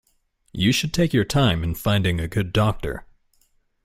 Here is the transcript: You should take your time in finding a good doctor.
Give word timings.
You 0.51 0.71
should 0.71 0.95
take 0.95 1.13
your 1.13 1.23
time 1.25 1.63
in 1.63 1.75
finding 1.75 2.19
a 2.19 2.27
good 2.27 2.51
doctor. 2.51 3.05